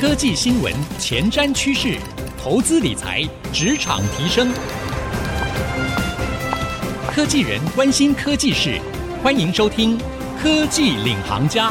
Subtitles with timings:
[0.00, 1.98] 科技新闻、前瞻趋势、
[2.40, 4.48] 投资理财、职场提升，
[7.10, 8.78] 科技人关心科技事，
[9.24, 9.98] 欢迎收听
[10.40, 11.70] 《科技领航家》。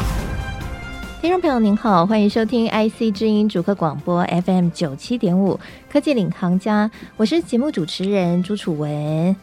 [1.21, 5.55] 听众朋友您好，欢迎收听 IC 之音主客广播 FM 九七点五
[5.89, 6.85] 《科技领航家》，
[7.15, 9.33] 我是节目主持人朱楚文。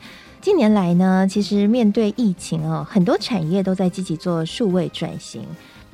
[0.43, 5.41] 近年来呢，其实面对疫情哦，很多产业都在积极做数位转型。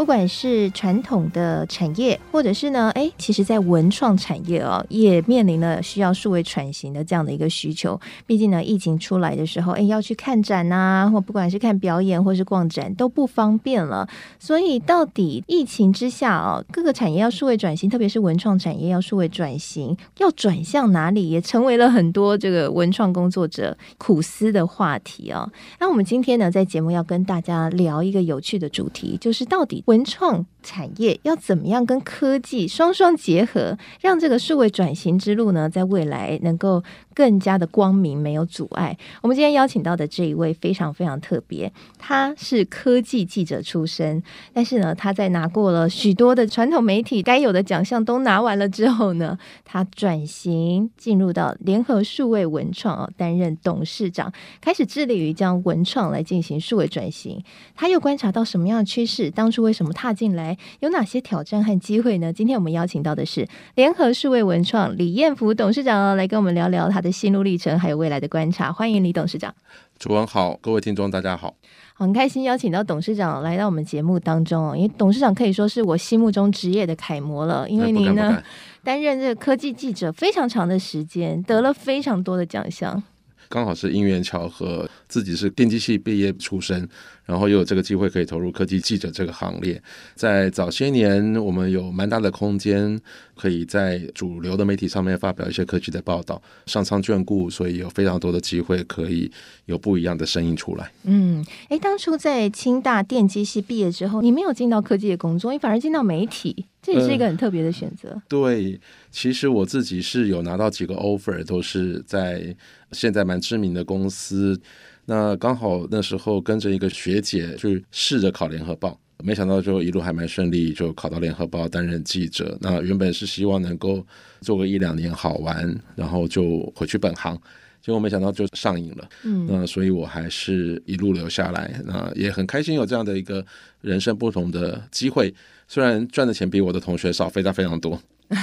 [0.00, 8.00] 不管是传统的产业，或者是呢，哎，其实，在文创产业哦，也面临了需要数位转型的这样的一个需求。
[8.24, 14.08] 毕竟呢，疫情出来的时候，哎，要去看展呐、啊，或不管是看表演，或是逛展，都不方便了。
[14.38, 25.52] 所以，到底疫情之下哦，各个产业要数位转型，特别是文创产业要数位转型，要转向哪里，也成为了很多这个文创工作者苦思的话题哦。
[25.78, 29.84] 那我们今天呢，在节目要跟大家聊一个有趣的主题，就是到底。
[29.90, 36.82] 文创产业要怎么样跟科技双双结合，让这个数位转型之路呢，在未来能够
[37.14, 38.96] 更加的光明，没有阻碍。
[39.22, 57.42] 我们今天邀请到的这一位非常非常特别，他是科技记者出身，但是呢，他在拿过了许多的传统媒体该有的奖项都拿完了之后呢，他转型进入到联合数位文创哦，担任董事长，开始致力于将文创来进行数位转型。
[57.74, 59.30] 他又观察到什么样的趋势？
[59.30, 60.49] 当初为什么踏进来？
[60.80, 62.32] 有哪些挑战和机会呢？
[62.32, 68.72] 今天我们邀请到的是联合数位文创李彦福董事长来跟我们聊聊他的心路历程，还有未来的观察。
[68.72, 69.54] 欢迎李董事长。
[69.98, 71.54] 主持人好，各位听众大家好。
[71.94, 77.68] 很开心邀请到董事长来到我们节目当中，因为董事长可以说是我心目中职业的楷模了。
[77.68, 78.42] 因为您呢
[78.82, 83.02] 担任这个科技记者非常长的时间，得了非常多的奖项。
[83.50, 86.88] 刚好是因缘巧合，自己是电机系毕业出身，
[87.24, 89.82] 然后又有这个机会可以投入科技记者这个行列。
[90.14, 92.98] 在早些年，我们有蛮大的空间，
[93.36, 99.28] 可以在主流的媒体上面发表一些科技的报道，上苍眷顾，所以有非常多的机会可以
[99.64, 100.92] 有不一样的声音出来。
[101.02, 106.66] 嗯，哎，当初在清大电机系毕业之后，你没有进到科技的工作，你反而进到媒体。
[106.82, 108.08] 这也是一个很特别的选择。
[108.14, 108.22] 嗯。
[108.26, 112.56] 对，其实我自己是有拿到几个 offer，都是在
[112.92, 114.60] 现在蛮知名的公司。
[115.06, 122.56] 那刚好那时候跟着一个学姐去试着考联合报，没想到就一路还蛮顺利，就考到联合报担任记者。
[122.60, 124.06] 那原本是希望能够
[124.40, 127.36] 做个一两年好玩，然后就回去本行。
[127.82, 129.08] 结果没想到就上瘾了。
[129.24, 131.82] 嗯，那所以我还是一路留下来。
[131.86, 133.44] 那也很开心有这样的一个
[133.80, 135.34] 人生不同的机会。
[135.72, 137.96] 虽然赚的钱比我的同学少，非常非常多。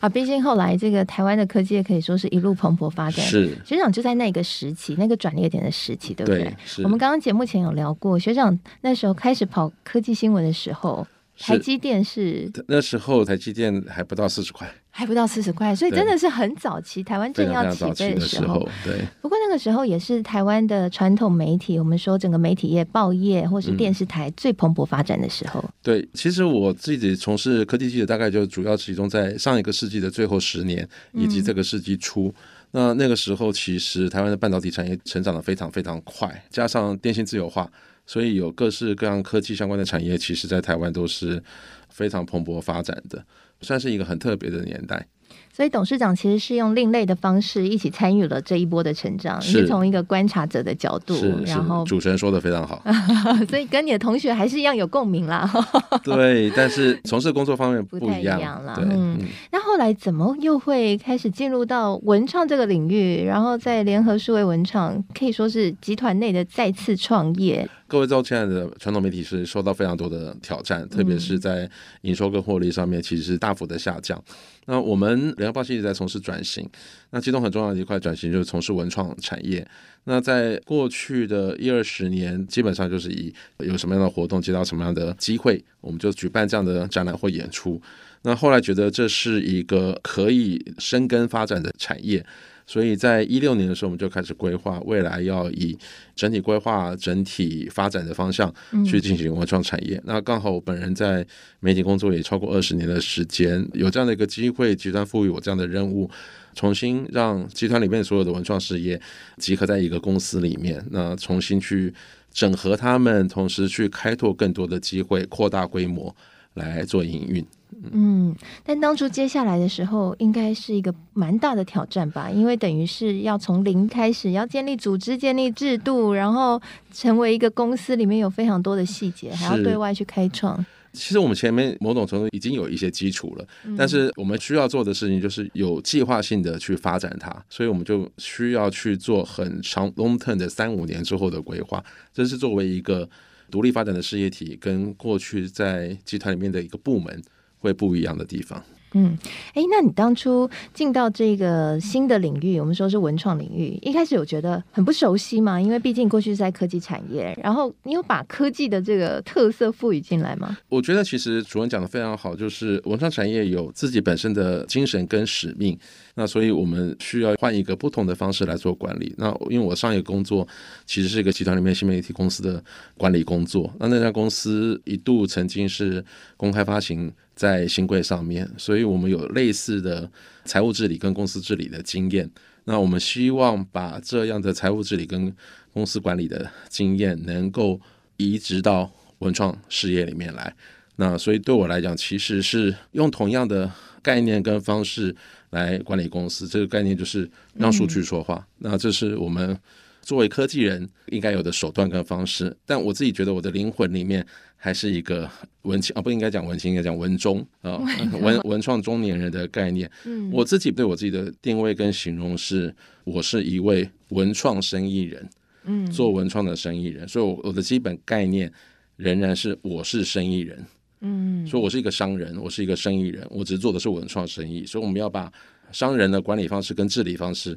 [0.00, 3.24] 啊，毕竟后来这个台湾的科技也可以说是一路蓬勃发展。
[3.24, 6.54] 是学长就在那个时期，那个转捩点的时期，对不对？
[6.84, 11.06] 我们刚刚节目前有聊过，学长那时候开始跑科技新闻的时候，
[11.38, 14.72] 台积电是，那时候台积电还不到四十块。
[14.96, 18.60] 还不到四十块，所以真的是很早期，台湾正要起飞的时候。
[18.84, 19.04] 对。
[19.20, 25.64] 不过那个时候也是台湾的传统媒体，我们说整个媒体业、报业或是电视台最蓬勃发展的时候。
[25.82, 32.32] 对，其实我自己从事科技记者，大概就主要集中在上一个世纪的最后十年，以及这个世纪初。
[32.70, 37.68] 那那个时候，其实台湾的半导体产业成长的非常非常快，加上电信自由化，
[38.06, 41.42] 所以有各式各样科技相关的产业，其实在台湾都是
[41.88, 43.24] 非常蓬勃发展的。
[43.60, 45.06] 算是一个很特别的年代，
[45.50, 51.14] 所以董事长其实是用另类的方式一起参与了这一波的成长，是，是从一个观察者的角度，
[51.46, 52.82] 然后主持人说的非常好，
[53.48, 55.50] 所以跟你的同学还是一样有共鸣啦。
[56.04, 58.74] 对，但是从事工作方面不，太一样了。
[58.76, 59.18] 对，嗯，
[59.50, 63.24] 那后来怎么又会开始进入到文创这个领域？
[63.24, 67.66] 然后在联合数位文创可以说是集团内的再次创业。
[67.94, 74.20] 各位知道，亲爱的传统媒体是受到非常多的挑战，特别是在营收跟获利上面，其实是大幅的下降。
[74.66, 76.68] 那我们联合报一直在从事转型，
[77.10, 79.64] 那其中很重要的一块转型就是从事文创产业。
[80.06, 87.80] 那在过去的一二十年，基本上就是以有什么样的活动，接到什么样的机会，我们就举办这样的展览或演出。
[88.22, 92.26] 那后来觉得这是一个可以深耕发展的产业。
[92.66, 95.76] 所以在一六年的时候，我们就开始规划未来要以
[96.16, 98.52] 整体规划、整体发展的方向
[98.86, 99.96] 去进行文创产业。
[99.98, 100.02] 嗯。
[100.06, 101.26] 那刚好我本人在
[101.60, 106.10] 媒体工作也超过二十年的时间，有这样的一个机会，集团赋予我这样的任务，
[106.54, 109.00] 重新让集团里面所有的文创事业
[109.36, 111.92] 集合在一个公司里面，那重新去
[112.32, 116.14] 整合他们，同时去开拓更多的机会，扩大规模
[116.54, 117.44] 来做营运。
[117.92, 118.34] 嗯，
[118.64, 122.30] 但当初接下来的时候，应该是一个蛮大的挑战吧？
[122.30, 126.60] 因为等于是要从零开始，要建立组织、建立制度，然后
[126.92, 130.64] 成为一个公司里面有非常多的细节，还要对外去开创。
[130.92, 133.44] 其实我们前面某种程度已经有一些基础了，
[133.76, 141.84] 但是我们需要做的事情就是有计划性的去发展它，所以我们就需要去做很长 long term 的三五年之后的规划。
[142.12, 143.10] 这是作为一个
[143.50, 147.22] 独立发展的事业体，跟过去在集团里面的一个部门
[147.58, 148.64] 会不一样的地方。
[148.94, 149.18] 嗯，
[149.54, 155.60] 哎，那你当初进到这个新的领域，我们说是文创领域，一开始有觉得很不熟悉吗？
[155.60, 160.56] 因为毕竟过去是在科技产业，然后你有把科技的这个特色赋予进来吗？
[160.68, 165.76] 我觉得其实主任讲的非常好，就是文创产业有自己本身的精神跟使命，
[166.14, 169.12] 那所以我们需要换一个不同的方式来做管理。
[169.18, 170.46] 那因为我上一个工作
[170.86, 172.62] 其实是一个集团里面新媒体公司的
[172.96, 176.04] 管理工作，那那家公司一度曾经是
[176.36, 177.12] 公开发行。
[177.34, 180.10] 在新规上面，所以我们有类似的
[180.44, 182.30] 财务治理跟公司治理的经验。
[182.64, 185.34] 那我们希望把这样的财务治理跟
[185.72, 187.80] 公司管理的经验，能够
[188.16, 190.54] 移植到文创事业里面来。
[190.96, 193.70] 那所以对我来讲，其实是用同样的
[194.00, 195.14] 概念跟方式
[195.50, 196.46] 来管理公司。
[196.46, 198.46] 这个概念就是让数据说话。
[198.58, 199.58] 那这是我们
[200.04, 202.56] 作为科技人应该有的手段跟方式。
[202.64, 204.24] 但我自己觉得，我的灵魂里面。
[204.56, 205.30] 还是一个
[205.64, 207.76] 文青啊，不应该讲文青，应该讲文中啊，
[208.18, 209.90] 文文创中年人的概念。
[210.06, 212.74] 嗯，我自己对我自己的定位跟形容是，
[213.04, 215.28] 我是一位文创生意人，
[215.64, 218.50] 嗯，做文创的生意人，所以我我的基本概念
[218.96, 220.64] 仍然是我是生意人，
[221.02, 225.30] 嗯，所以我是一个商人，我是一个生意人，我只做的是文创生意，所以我们要把
[225.72, 227.54] 商人的管理方式跟治理方式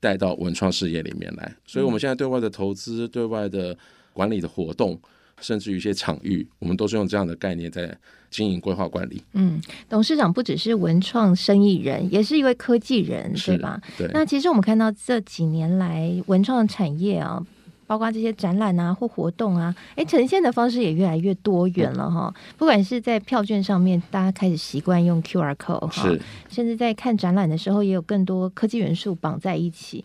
[0.00, 3.76] 带到文创事业里面来，所以我们现在对外的投资、对外的
[4.12, 5.00] 管理的活动。
[5.40, 7.96] 甚至于一些场域，我们都是用这样的概念在
[8.28, 9.22] 经营、规划、管理。
[9.34, 13.80] 嗯，董事长不只是文创生意人，也是一位科技人，对吧？
[13.96, 14.08] 对。
[14.12, 17.40] 那其实我们看到这几年来文创产业啊，
[17.88, 22.32] 包括这些展览啊或活动啊，哎，呈现的方式也越来越多元了哈。
[22.32, 26.08] 嗯、不管是在票券上面，大家开始习惯用 QR code 哈，
[26.48, 30.04] 甚至在看展览的时候，也有更多科技元素绑在一起。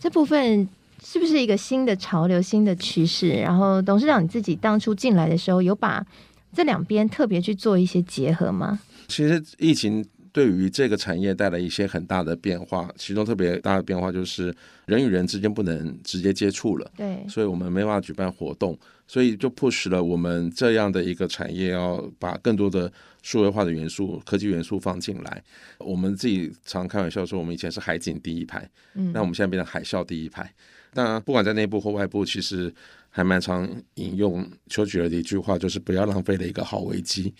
[0.00, 0.66] 这部分。
[1.04, 3.28] 是不是一个新的潮流、新的趋势？
[3.28, 6.04] 然后董事长你自己当初进来的时候，有把
[6.52, 8.80] 这两边特别去做一些结合吗？
[9.06, 10.04] 其实疫情
[10.36, 14.54] 对于这个产业带来一些很大的变化，其中特别大的变化就是
[14.84, 22.92] 人与人之间不能直接接触了，对，所以我们没办法举办活动，所以就 push 了我们这样的一个产业要把更多的
[23.22, 25.42] 数位化的元素、科技元素放进来。
[25.78, 30.52] 我们自己常开玩笑说，我们以前是海景第一排，嗯，那我们现在变成海啸第一排。
[30.92, 32.70] 当然，不管在内部或外部，其实
[33.08, 37.34] 还蛮常引用丘吉尔的一句话，就是不要浪费了一个好危机。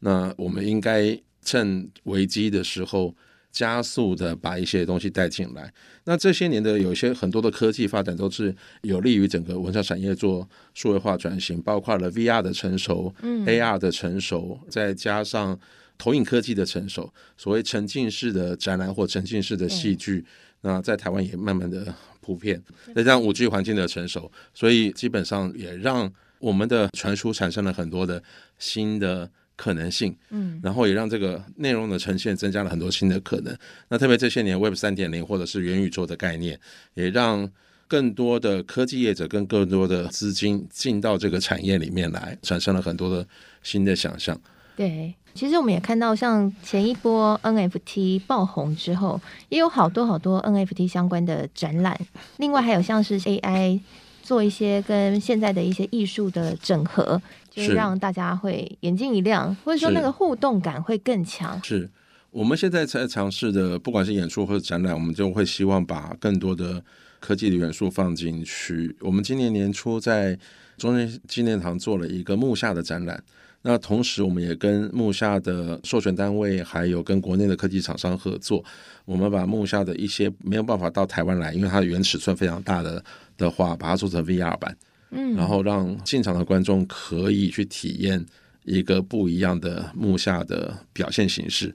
[0.00, 3.14] 那我们应该趁危机的时候，
[3.50, 5.72] 加速的把一些东西带进来。
[6.04, 15.58] 那这些年的有一些很多的科技发展，都是有利于整个文创产业做数位化转型，包括了 VR 的成熟，嗯，AR 的成熟，再加上
[15.98, 20.24] 投影科技的成熟，所谓沉浸式的展览或沉浸式的戏剧，
[20.62, 21.94] 那在台湾也慢慢的。
[22.24, 22.62] 普遍
[22.94, 28.22] 再加上五 G 环境的成熟，所以基本上也让我们的传输产生了很多的
[28.60, 30.16] 新的可能性。
[30.30, 33.56] 嗯，然后也让这个内容的呈现增加了很多新的可能。
[33.88, 36.58] 那特别这些年 Web 三点零或者是元宇宙的概念，
[36.94, 37.50] 也让
[37.88, 43.26] 更多的科技业者跟更多的资金进到这个产业里面来，产生了很多的
[43.62, 44.40] 新的想象。
[44.76, 45.14] 对。
[45.34, 51.98] 其实我们也看到，像前一波 NFT 爆红之后，也有好多好多 NFT 相关的展览。
[52.36, 53.80] 另外还有像是 AI
[54.22, 57.22] 做一些跟现在的一些艺术的整合，
[57.54, 61.62] 就是让大家会眼睛一亮，或者说那个互动感会更强。
[61.62, 61.88] 是
[62.30, 66.82] 我们现在在尝试的，不管是演出或者展览，我们就会希望把更多的
[67.20, 68.96] 科技的元素放进去。
[69.00, 70.38] 我们今年年初在
[70.78, 73.22] 中正纪念堂做了一个木下的展览。
[73.64, 78.64] 那同时，我们也跟木下的授权单位，还有跟国内的科技厂商合作，
[79.04, 83.04] 我们把木下的一些没有办法到台湾来，因为它的原尺寸非常大的
[83.36, 84.76] 的话，把它做成 VR 版，
[85.12, 88.26] 嗯，然后让进场的观众可以去体验
[88.64, 91.74] 一个不一样的木下的表现形式。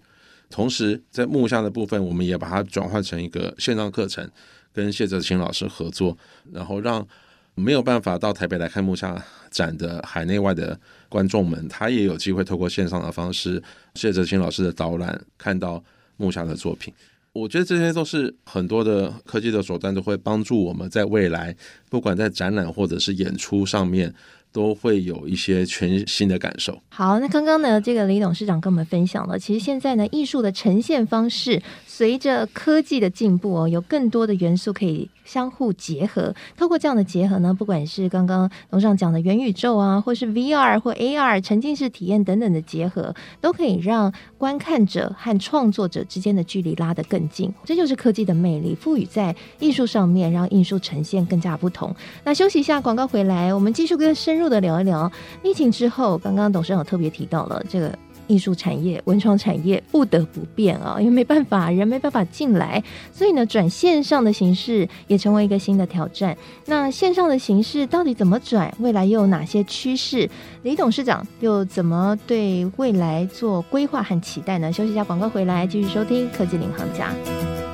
[0.49, 4.29] 同时，在木下的部分，我们也把它转换成一个线上课程，
[4.73, 6.17] 跟谢哲清老师合作，
[6.51, 7.05] 然后让
[7.53, 10.79] 没有办法到台北来看木下展的海内外的
[11.09, 13.61] 观众们，他也有机会透过线上的方式，
[13.95, 15.83] 谢哲清老师的导览，看到
[16.15, 16.93] 木下的作品。
[17.37, 21.55] 我觉得这些都是很多的科技的手段，都会帮助我们在未来，
[21.89, 24.13] 不管在展览或者是演出上面，
[24.51, 26.81] 都会有一些全新的感受。
[26.89, 31.61] 好，那刚刚呢，这个李董事长跟我们分享了，其实现在呢，艺术的呈现方式
[31.97, 36.31] 随着科技的进步哦，有更多的元素可以相互结合。
[36.55, 47.51] 透过这样的结合呢，不管是刚刚董事长讲的元宇宙啊，或是 VR 或 AR 沉浸式体验等等的结合，都可以让观看者和创作者之间的距离拉得更近。
[47.65, 51.95] 这就是科技的魅力，赋予在艺术上面，让艺术呈现更加不同。
[52.23, 55.11] 那休息一下，广告回来，我们继续更深入的聊一聊
[55.41, 66.37] 疫情之后，刚刚董事长特别提到了这个艺术产业、文创产业不得不变啊，因为没办法，人没办法进来，所以呢，转线上的形式也成为一个新的挑战。
[66.65, 68.73] 那线上的形式到底怎么转？
[68.79, 70.29] 未来又有哪些趋势？
[70.63, 74.71] 李董事长又怎么对未来做规划和期待呢？
[74.71, 77.66] 休息一下，广告回来继续收听科技领航家。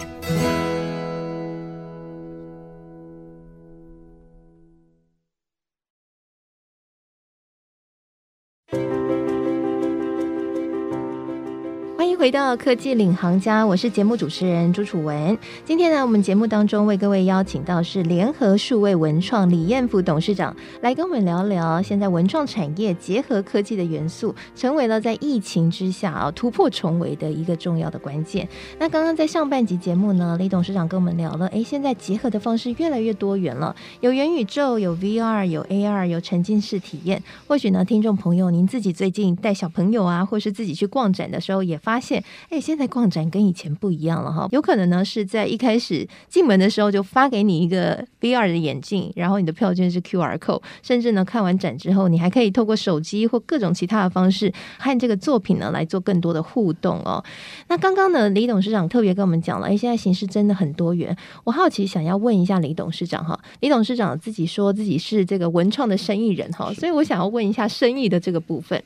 [12.24, 15.38] 回到科技领航家，我是节目主持人朱楚文。
[15.66, 28.48] 今天呢，我们节目当中为各位邀请到是联合数位文创李彦福董事长来跟我们聊聊，现在文创产业结合科技的元素，成为了在疫情之下啊突破重围的一个重要的关键。
[28.80, 37.22] 那刚刚在上半集节目呢，李董事长跟我们聊了，哎，现在结合的方式越来越多元了，有元宇宙，有 VR，有 AR，有沉浸式体验。
[37.48, 42.13] 或许呢，听众朋友您自己最近带小朋友啊，或是自己去逛展的时候，也发现。
[42.50, 57.24] 哎，现在逛展跟以前不一样了哈，有可能呢是在一开始进门的时候就发给你一个 VR 的眼镜，然后你的票券是 QR code，甚至呢看完展之后，你还可以透过手机或各种其他的方式和这个作品呢来做更多的互动哦。
[57.68, 61.16] 那刚刚呢，李董事长特别跟我们讲了，哎，现在形式真的很多元。
[61.44, 68.82] 我好奇想要问一下李董事长哈，李董事长自己说自己是这个文创的生意人哈，所以我想要问一下生意的这个部分。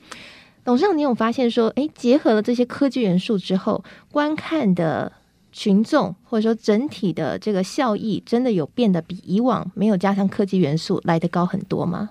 [0.68, 3.82] 董事长，你有发现说，诶，结合了这些科技元素之后，
[4.12, 5.10] 观看的
[5.54, 12.10] 群众或者说整体的这个效益，真的有变得比以往没有加上科技元素来得高很多吗？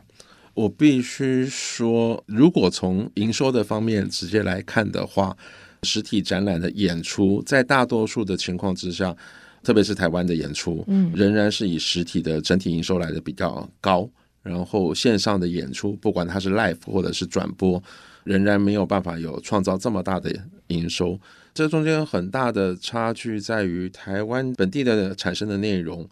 [0.55, 5.37] 我必须说，如果从营收的方面直接来看的话，
[5.83, 9.15] 实体展览的演出，在大多数的情况之下，
[9.63, 14.09] 特别是台湾的演出，嗯，仍然是以实体的整体营收来的比较高。
[14.43, 17.83] 然后线上的演出，不管它是 live 或者是转播。
[18.27, 20.31] 仍然没有办法有创造这么大的
[20.67, 21.19] 营收，
[21.55, 26.07] 这中间很大的差距在于台湾本地的产生的内容，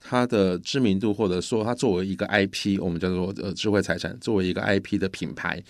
[0.00, 5.62] 它的知名度或者说它作为一个 IP，我们叫做呃智慧财产，作为一个 IP 的品牌，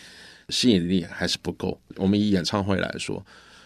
[0.48, 1.78] 吸引力还是不够。
[1.96, 3.22] 我们以演唱会来说，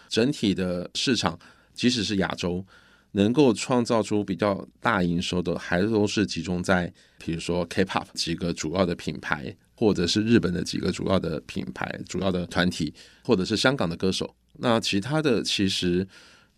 [0.09, 1.39] 整体的市场
[1.73, 2.65] 即使是亚洲，
[3.13, 9.55] 能够创造出比较大营收的，还都是集中在比如说 K-pop 几个主要的品牌。
[9.75, 16.07] 或者是日本的几个主要的品牌、主要的团体，或者是香港的歌手，那其他的其实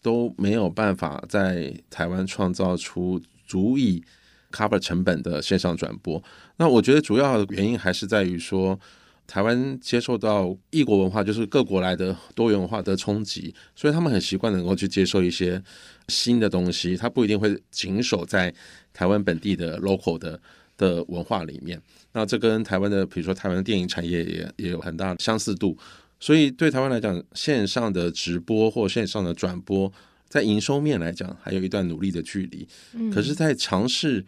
[0.01, 4.03] 都没有办法在台湾创造出足以
[4.51, 6.21] cover 成本的线上转播。
[6.57, 8.79] 那我觉得主要的原因还是在于说，
[9.25, 15.61] 台湾接受到异国文化，就是各国来的多元文化的冲击，所以他们很习惯能够去接受一些
[16.07, 18.53] 新的东西，他不一定会谨守在
[18.93, 20.39] 台湾本地的 local 的
[20.77, 21.81] 的文化里面。
[22.13, 25.77] 那这跟台湾的，比如说台湾的电影产业也也有很大的相似度，
[26.19, 29.91] 所以对台湾来讲，线上的直播或线上的转播，
[30.27, 32.67] 在营收面来讲，还有一段努力的距离。
[32.93, 34.25] 嗯，可是，在尝试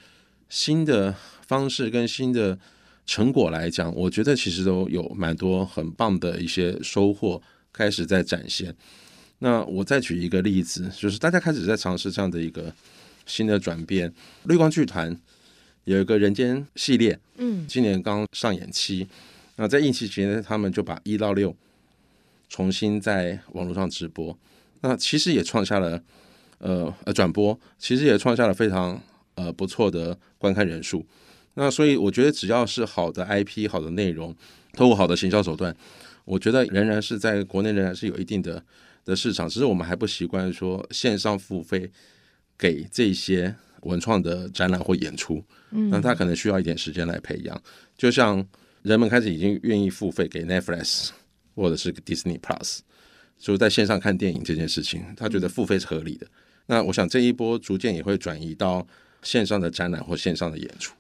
[0.50, 1.16] 新的
[1.48, 2.60] 方式跟新的
[3.06, 7.42] 成果来讲，我觉得其实都有蛮多很棒的一些收获
[7.74, 8.76] 开始在展现。
[9.40, 12.72] 那我再举一个例子，就是大家开始在尝试这样的一个
[13.26, 14.14] 新的转变，
[14.44, 15.20] 绿光剧团。
[15.90, 19.08] 有一个人间系列，嗯，今年刚上演期，
[19.56, 21.56] 那在疫情期间，他们就把一到六
[22.48, 24.38] 重新在网络上直播，
[24.82, 26.00] 那其实也创下了
[26.60, 29.02] 呃呃转播，其实也创下了非常
[29.34, 31.04] 呃不错的观看人数。
[31.56, 34.36] 那所以我觉得，只要是好的 IP、好的内容，
[34.74, 35.76] 透过好的行销手段，
[36.24, 38.64] 我觉得仍然是在国内仍然是有一定的
[39.06, 41.90] 的市场，只是我们还不习惯说线上付费
[42.60, 43.56] 给这些。
[43.82, 47.62] 文创的展览或演出，那他可能需要一点时间来培养。
[47.98, 48.46] 就像
[48.82, 51.10] 人们开始已经愿意付费给 Netflix
[51.56, 52.80] 或者是 Disney Plus，
[53.38, 56.28] 就在线上看电影这件事情，他觉得付费是合理的。
[56.68, 58.86] 那我想这一波逐渐也会转移到
[59.24, 60.94] 线上的展览或线上的演出。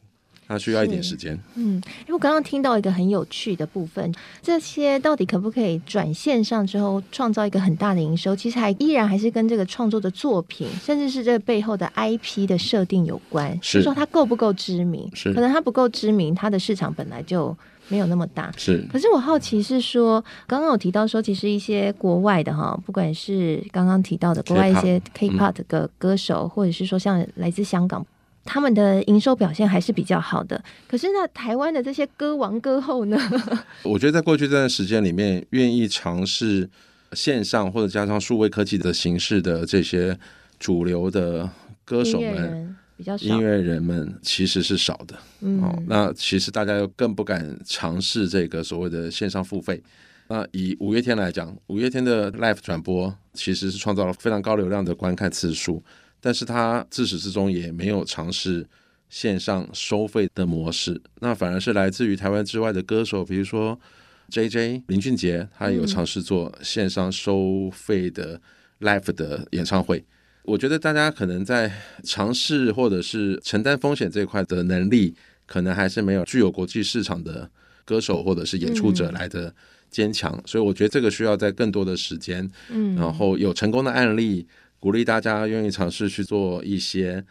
[0.50, 1.40] 它需要一点时间。
[1.54, 8.36] 嗯，因为我刚刚听到一个很有趣的部分，这些到底可不可以转线上之后创造一个很大的营收？
[8.36, 13.56] 其实还依然还是跟这个创作的作品，甚至是这个背后的 IP 的设定有关。
[13.62, 15.08] 是说它够不够知名？
[15.14, 17.56] 是可能它不够知名，它的市场本来就
[17.88, 18.52] 没有那么大。
[18.58, 28.04] 是，可是我好奇是说，刚刚有提到说，其实一些国外的哈，不管是刚刚提到的国外一些 K-pop 的歌手，嗯、或者是说像来自香港。
[28.50, 33.16] 他们的营收表现还是比较好的，可是那台湾的这些歌王歌后呢？
[33.86, 36.68] 我觉得在过去这段时间里面，愿意尝试
[37.14, 40.18] 线上或者加上数位科技的形式的这些
[40.58, 41.48] 主流的
[41.86, 45.14] 歌手们，比较，音乐人们其实是少的。
[45.42, 49.80] 嗯，哦，那其实大家又更不敢尝试这个所谓的线上付费。
[50.28, 55.84] 那以五月天来讲，五月天的 Live 转播其实是创造了非常高流量的观看次数。
[56.22, 58.68] 但是他自始至终也没有尝试
[59.10, 63.80] 线上收费的模式，那反而是来自于台湾之外的歌手，比如说
[64.30, 68.40] JJ 林俊杰，他有尝试做线上收费的
[68.82, 70.06] live 的演唱会。
[70.44, 71.72] 我觉得大家可能在
[72.04, 77.50] 尝试或者是承担风险这一块的能力，可能还是没有具有国际市场的
[77.86, 79.54] 歌手或者是演出者来的
[79.90, 84.46] 坚强，所以我觉得这个需要在更多的时间，嗯，然后有成功的案例。
[84.80, 87.24] 鼓励大家愿意尝试去做一些，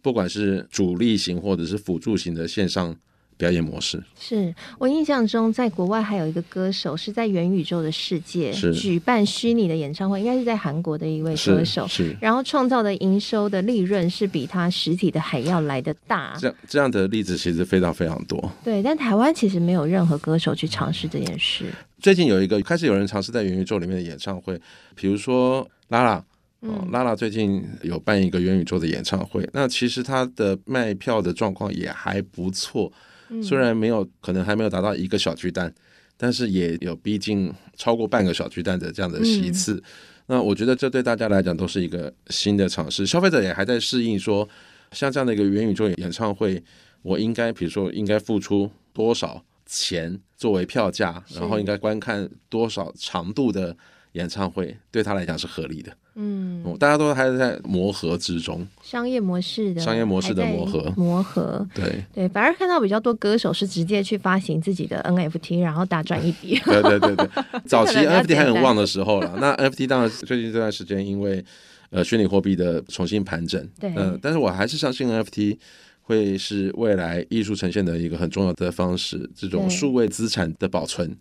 [0.00, 2.94] 不管是主力型或者是辅助型的线上
[3.36, 4.00] 表演模式。
[4.16, 11.88] 是我印象中，在国外还有一个歌手是在元宇宙的世界举办虚拟的演唱会，应该是在韩国的一位歌手。
[11.88, 16.36] 是，是然后创造的营收的利润是比他实体的还要来得大。
[16.38, 18.52] 这样这样的例子其实非常非常多。
[18.62, 21.64] 对，但台湾其实没有任何歌手去尝试这件事。
[21.98, 24.60] 最近有一个开始有人尝试在元宇宙里面的演唱会，
[24.94, 26.24] 比如说拉拉。
[26.62, 32.92] 哦，拉拉最近有办一个元宇宙的演唱会，那其实他的卖票的状况也还不错，
[33.42, 35.74] 虽然没有可能还没有达到一个小巨蛋，
[36.16, 39.82] 但是也有逼近超过半个小巨蛋的这样的席次。
[40.26, 44.48] 那我觉得这对大家来讲都是一个新的尝试，消费者也还在适应说，
[44.92, 46.62] 像这样的一个元宇宙演唱会，
[47.02, 53.76] 我应该比如说应该付出多少钱作为票价，然后应该观看多少长度的
[54.12, 55.92] 演唱会，对他来讲是合理的。
[56.14, 62.04] 嗯，大家都还是在磨合之中，商业模式的商业模式的磨合，磨合，对。
[62.12, 66.60] 对，反而看到比较多歌手是直接去发行自己的 NFT，然后大赚一笔。
[66.66, 67.28] 对对对对，
[67.64, 71.42] 早期 NFT 还很旺的时候了，那 NFT 当然最近这段时间因为
[71.88, 75.56] 呃虚拟货币的重新盘整，对，嗯、呃，但是我还是相信 NFT
[76.02, 81.16] 会是未来艺术呈现的一个很重要的方式，这种数位资产的保存。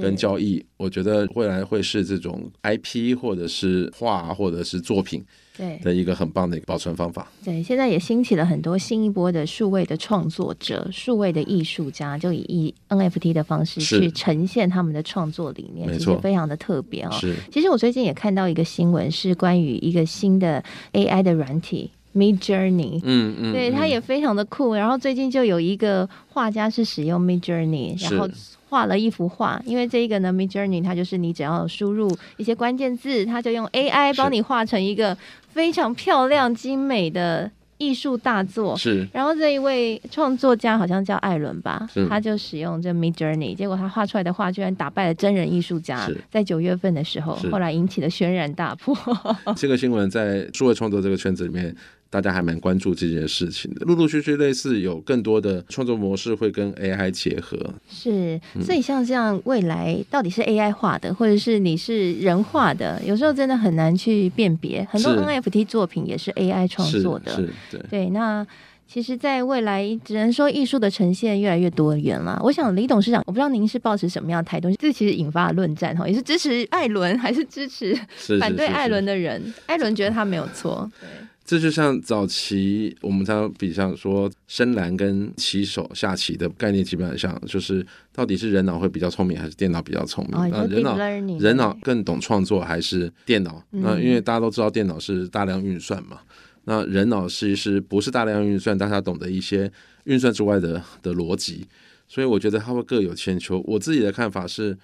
[0.00, 5.24] 跟交易，我觉得未来会是这种 IP 或者是画或者是作品
[5.56, 7.30] 对的一个很棒的一个保存方法。
[7.44, 17.10] 对，现在也兴起了很多新一波的数位的创作者、数位的艺术家，就以 NFT 的方式去呈现他们的创作理念，其实非常的特别哦。
[17.12, 23.00] 是，其实我最近也看到一个新闻，是关于一个新的 AI 的软体 Midjourney。
[23.04, 24.74] 嗯嗯，对，它也非常的酷。
[24.74, 28.28] 然后最近就有一个画家是使用 Midjourney，然后。
[28.74, 35.16] 画了一幅画，因为这一个呢，Midjourney 它就是你只要输入一些关键字，它就用 AI 帮你画成一个
[35.48, 38.76] 非常漂亮精美的艺术大作。
[38.76, 46.10] 是，然后这一位创作家好像叫艾伦吧，他就使用这 Midjourney，结果他画出来的画居然打败了真人艺术家。
[46.32, 48.92] 在九月份的时候，后来引起了轩然大波。
[49.54, 51.72] 这个新闻在数位创作这个圈子里面。
[52.10, 57.58] 大家还蛮关注这件事情的，陆陆续续类似有更多的创作模式会跟 AI 结合。
[57.90, 64.86] 是，所以像这样未来到底是 AI 画的，或者是你是人画的，有时候真的很难去辨别。
[64.90, 67.80] 很多 NFT 作品也是 AI 创作的，是，是，对。
[67.90, 68.46] 对，那
[68.86, 72.40] 其实，在未来只能说艺术的呈现越来越多元了。
[72.44, 77.98] 我想李董事长，我不知道您是抱持什么样的态度，这其实引发了论战哈，也是支持艾伦还是支持
[78.38, 79.40] 反对艾伦的人？
[79.40, 81.08] 是是是是艾伦觉得他没有错，对。
[81.44, 90.50] 这就像早期我们常比像说深蓝跟棋手下棋的概念，基本上像就是到底是人脑会比较聪明还是电脑比较聪明？
[90.50, 90.96] 那、哦、人脑
[91.38, 93.62] 人脑更懂创作还是电脑？
[93.70, 96.20] 那、嗯、因为大家都知道电脑是大量运算嘛，
[96.64, 99.70] 那人脑其实不是大量运算，但他懂得一些
[100.04, 101.66] 运算之外的的逻辑，
[102.08, 103.62] 所以我觉得他会各有千秋。
[103.66, 104.76] 我自己的看法是。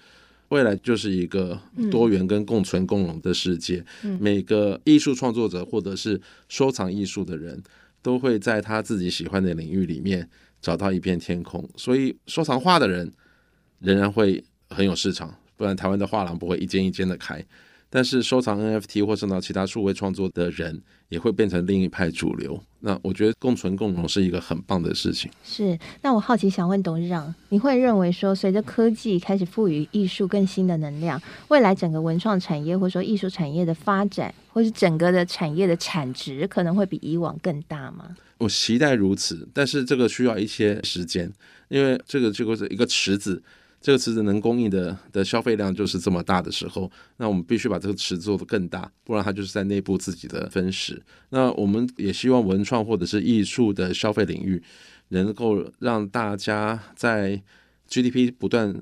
[0.51, 1.57] 未来就是一个
[1.89, 3.83] 多元跟共存共荣的世界。
[4.03, 7.63] 嗯，每个艺术创作者或者是收藏艺术的人，
[8.01, 10.29] 都会在他自己喜欢的领域里面
[10.61, 11.67] 找到一片天空。
[11.77, 13.09] 所以，收藏画的人
[13.79, 17.43] 仍然会很有市场，不然台湾的画廊不会一间一间的开。
[17.93, 22.57] 但是收藏 NFT 或者到其他数位创作的人，也会变成另一派主流。
[22.79, 25.29] 那我觉得共存共荣是一个很棒的事情。
[25.43, 25.77] 是。
[26.01, 38.15] 那我好奇想问董事长，你会认为说，随着科技开始赋予艺术更新的能量，未来整个文创产业或者说艺术产业的发展，或是整个的产业的产值，可能会比以往更大吗？
[38.37, 41.31] 我期待如此，但是这个需要一些时间。
[41.67, 43.41] 因为这个结果是一个池子，
[43.81, 51.01] 这个池子能供应的的消费量就是这么大的时候，那我们必须把这个池子做得更大，不然它就是在内部自己的分食。
[51.29, 54.61] 那我们也希望文创或者是艺术的消费领域，
[55.09, 57.41] 能够让大家在
[57.87, 58.79] GDP 不断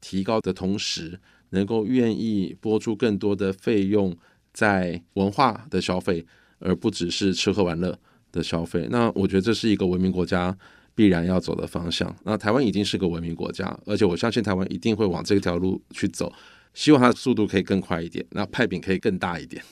[0.00, 4.16] 提高的同时，能够愿意拨出更多的费用
[4.54, 6.24] 在文化的消费，
[6.58, 7.98] 而不只是吃喝玩乐
[8.32, 8.88] 的消费。
[8.90, 10.56] 那我觉得这是一个文明国家
[10.98, 12.12] 必然要走的方向。
[12.24, 16.32] 那台湾已经是个文明国家，而且我相信台湾一定会往这条路去走。
[16.74, 19.62] 希望它的速度可以更快一点，那派饼可以更大一点。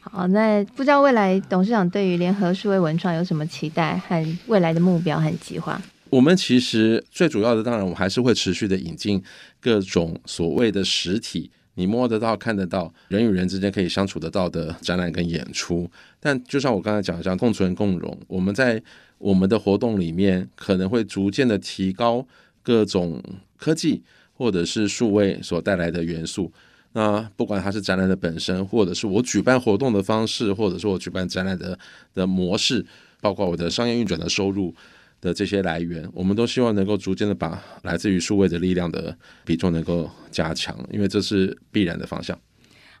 [0.00, 5.80] 好，那不知道未来董事长对于联合数位文创有什么期待和未来的目标和计划？
[6.10, 9.22] 我们其实最主要的，当然我们还是会持续的引进
[9.60, 15.90] 各种所谓的实体，你摸得到、看得到，人与人之间可以相处得到的展览跟演出。
[16.18, 18.82] 但就像我刚才讲的，这样共存共荣，我们在
[19.20, 22.26] 我们的活动里面可能会逐渐的提高
[22.64, 23.22] 各种
[23.56, 24.02] 科技
[24.32, 26.52] 或者是数位所带来的元素。
[26.94, 31.78] 那不管它是展览的本身，或者是我举办活动的方式，或者是我举办展览的
[32.12, 32.84] 的模式，
[33.20, 34.74] 包括我的商业运转的收入。
[35.22, 42.40] 的这些来源，我们都希望能够逐渐的把来自于数位的力量的比重能够加强，因为这是必然的方向。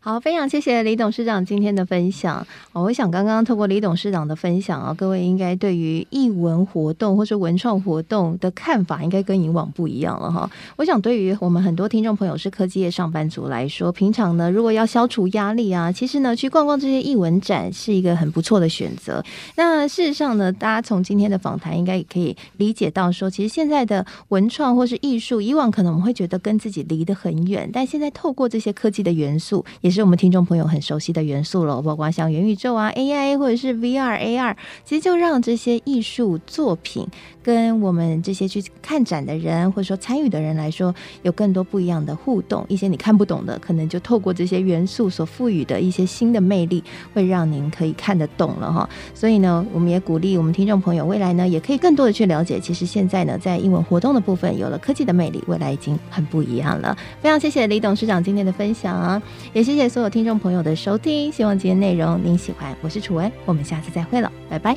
[0.02, 2.46] 好，非常谢谢李董事长今天的分享。
[2.72, 10.50] 我想刚刚透过李董事长的分享啊，各位应该对于艺文活动或是文创活动的看法，应该跟以往不一样了哈。
[10.76, 19.22] 我想对于我们很多听众朋友是科技业上班族来说，平常呢，如果要消除压力啊，其实呢，去逛逛这些艺文展是一个很不错的选择。
[19.56, 37.04] 那事实上呢，大家从今天的访谈应该也可以理解到说，其实现在的文创或是艺术，以往可能我们会觉得跟自己离得很远，但现在透过这些科技的元素，也也是我们听众朋友很熟悉的元素了，包括像元宇宙啊、AI 或者是 VR、AR，其实就让这些艺术作品
[37.42, 42.64] 跟我们这些去看展的人或者说参与的人来说，有更多不一样的互动。
[42.68, 48.88] 一些你看不懂的，可能就透过这些元素所赋予的一些新的魅力，会让您可以看得懂了哈。
[49.12, 56.96] 所以呢，我们也鼓励我们听众朋友，未来呢也可以更多的去了解，其实现在呢在英文活动的部分有了科技的魅力，未来已经很不一样了。
[57.20, 59.20] 非常谢谢李董事长今天的分享，
[59.52, 59.79] 也谢。
[59.79, 62.76] 谢谢所有听众朋友的收听，希望今天内容您喜欢。
[62.82, 64.76] 我是楚文，我们下次再会了，拜拜。